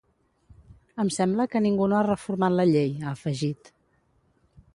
Em 1.03 1.11
sembla 1.17 1.47
que 1.51 1.61
ningú 1.67 1.89
no 1.91 1.99
ha 1.99 2.07
reformat 2.09 2.57
la 2.57 2.67
llei, 2.71 2.93
ha 3.05 3.13
afegit. 3.13 3.73